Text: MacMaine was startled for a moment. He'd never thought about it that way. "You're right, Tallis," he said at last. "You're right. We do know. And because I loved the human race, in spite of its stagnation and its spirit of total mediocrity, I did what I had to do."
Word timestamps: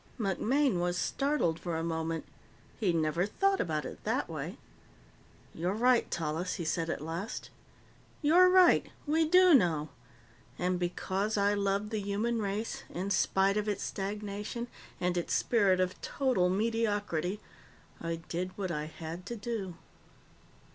MacMaine 0.19 0.79
was 0.79 0.97
startled 0.97 1.59
for 1.59 1.77
a 1.77 1.83
moment. 1.83 2.25
He'd 2.79 2.95
never 2.95 3.27
thought 3.27 3.61
about 3.61 3.85
it 3.85 4.03
that 4.03 4.27
way. 4.27 4.57
"You're 5.53 5.75
right, 5.75 6.09
Tallis," 6.09 6.55
he 6.55 6.65
said 6.65 6.89
at 6.89 7.01
last. 7.03 7.51
"You're 8.23 8.49
right. 8.49 8.89
We 9.05 9.25
do 9.29 9.53
know. 9.53 9.89
And 10.57 10.79
because 10.79 11.37
I 11.37 11.53
loved 11.53 11.91
the 11.91 12.01
human 12.01 12.41
race, 12.41 12.81
in 12.89 13.11
spite 13.11 13.57
of 13.57 13.69
its 13.69 13.83
stagnation 13.83 14.69
and 14.99 15.15
its 15.17 15.35
spirit 15.35 15.79
of 15.79 16.01
total 16.01 16.49
mediocrity, 16.49 17.39
I 18.01 18.15
did 18.27 18.57
what 18.57 18.71
I 18.71 18.85
had 18.85 19.23
to 19.27 19.35
do." 19.35 19.75